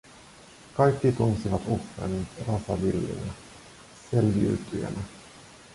Kaikki 0.77 1.11
tunsivat 1.11 1.61
Uffen 1.67 2.27
rasavillinä 2.47 3.33
selviytyjänä. 4.11 4.99